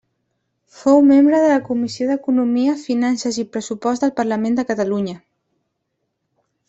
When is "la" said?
1.51-1.59